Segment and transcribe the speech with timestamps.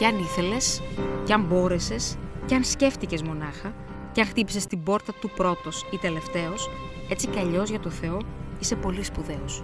[0.00, 0.82] Κι αν ήθελες,
[1.24, 3.74] κι αν μπόρεσες, κι αν σκέφτηκες μονάχα,
[4.12, 6.68] κι αν χτύπησες την πόρτα του πρώτος ή τελευταίος,
[7.08, 8.18] έτσι κι αλλιώς για το Θεό
[8.60, 9.62] είσαι πολύ σπουδαίος.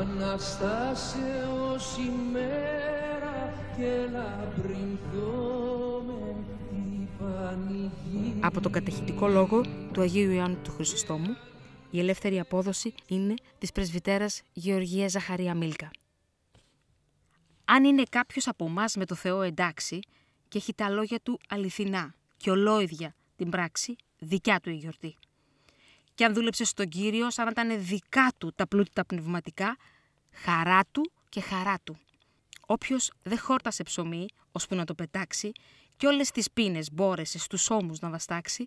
[0.00, 6.34] Αναστάσεως ημέρα και λαμπρινθώ με
[6.70, 8.34] την πανηγύρι.
[8.40, 9.60] Από τον κατεχητικό λόγο
[9.92, 11.36] του Αγίου Ιωάννου του Χρυσοστόμου,
[11.90, 15.90] η ελεύθερη απόδοση είναι της πρεσβυτέρας Γεωργίας Ζαχαρία Μίλκα.
[17.74, 20.00] Αν είναι κάποιος από εμάς με το Θεό εντάξει
[20.48, 25.16] και έχει τα λόγια του αληθινά και ολόιδια την πράξη, δικιά του η γιορτή.
[26.14, 29.76] Και αν δούλεψε στον Κύριο σαν να ήταν δικά του τα πλούτη τα πνευματικά,
[30.32, 31.98] χαρά του και χαρά του.
[32.66, 35.52] Όποιος δεν χόρτασε ψωμί, ώσπου να το πετάξει,
[35.96, 38.64] και όλες τις πίνες μπόρεσε στους ώμους να βαστάξει,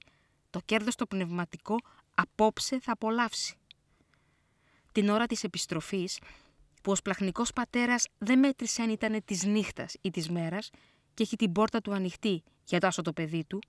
[0.49, 1.75] το κέρδος το πνευματικό
[2.15, 3.55] απόψε θα απολαύσει.
[4.91, 6.19] Την ώρα της επιστροφής,
[6.85, 10.69] που ο σπλαχνικός πατέρας δεν μέτρησε αν ήταν της νύχτας ή της μέρας
[11.13, 13.59] και έχει την πόρτα του ανοιχτή για το άσο το παιδί του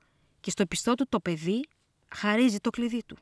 [0.41, 1.68] και στο πιστό του το παιδί
[2.14, 3.16] χαρίζει το κλειδί του.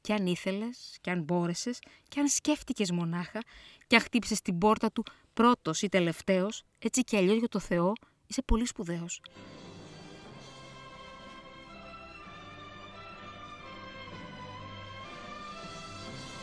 [0.00, 3.40] Κι αν ήθελες, κι αν μπόρεσες, κι αν σκέφτηκες μονάχα,
[3.86, 7.92] κι αν χτύπησες την πόρτα του πρώτος ή τελευταίος, έτσι κι αλλιώς για το Θεό,
[8.26, 9.20] είσαι πολύ σπουδαίος.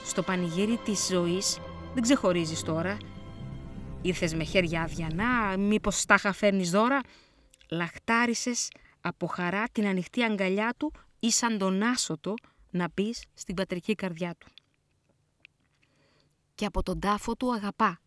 [0.06, 1.58] Στο πανηγύρι της ζωής
[1.98, 2.98] δεν ξεχωρίζεις τώρα.
[4.02, 7.02] Ήρθες με χέρια αδιανά, μήπως στάχα φέρνεις δώρα.
[7.70, 12.34] Λαχτάρισες από χαρά την ανοιχτή αγκαλιά του ή σαν τον άσωτο
[12.72, 14.48] να μπει στην πατρική καρδιά του.
[16.56, 18.00] Και από τον τάφο του αγαπά.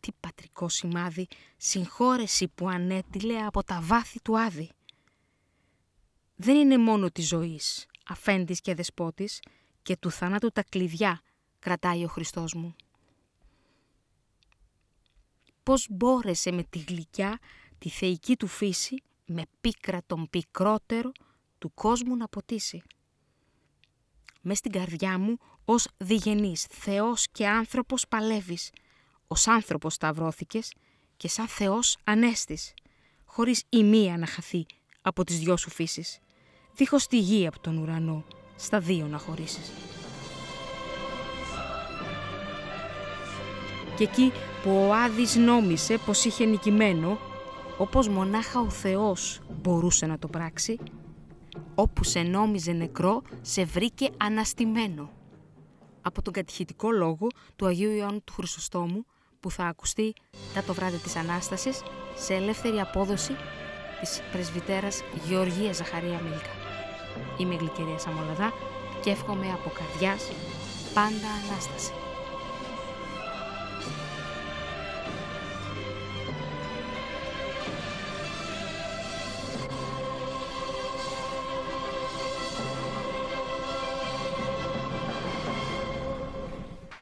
[0.00, 1.26] Τι πατρικό σημάδι,
[1.56, 4.70] συγχώρεση που ανέτειλε από τα βάθη του άδη.
[6.36, 9.40] Δεν είναι μόνο της ζωής, αφέντης και δεσπότης,
[9.82, 11.20] και του θάνατου τα κλειδιά
[11.58, 12.74] κρατάει ο Χριστός μου.
[15.66, 17.38] Πώς μπόρεσε με τη γλυκιά,
[17.78, 21.12] τη θεϊκή του φύση, με πίκρα τον πικρότερο
[21.58, 22.82] του κόσμου να ποτίσει
[24.46, 28.70] μες στην καρδιά μου ως διγενής, Θεός και άνθρωπος παλεύεις.
[29.26, 30.72] Ως άνθρωπος σταυρώθηκες
[31.16, 32.74] και σαν Θεός ανέστης,
[33.24, 34.66] χωρίς η μία να χαθεί
[35.00, 36.18] από τις δυο σου φύσεις,
[36.74, 38.24] δίχως τη γη από τον ουρανό,
[38.56, 39.72] στα δύο να χωρίσεις.
[43.96, 47.18] Και εκεί που ο Άδης νόμισε πως είχε νικημένο,
[47.78, 50.78] όπως μονάχα ο Θεός μπορούσε να το πράξει,
[51.74, 55.10] Όπου σε νόμιζε νεκρό, σε βρήκε αναστημένο.
[56.02, 57.26] Από τον κατηχητικό λόγο
[57.56, 59.04] του Αγίου Ιωάννου του Χρυσοστόμου,
[59.40, 60.12] που θα ακουστεί
[60.54, 61.82] τα το βράδυ της Ανάστασης,
[62.16, 63.36] σε ελεύθερη απόδοση
[64.00, 66.54] της πρεσβυτέρας Γεωργίας Ζαχαρία Μίλκα.
[67.38, 68.52] Είμαι η Γλυκερία Σαμολαδά
[69.02, 70.30] και εύχομαι από καρδιάς
[70.94, 72.05] πάντα Ανάσταση.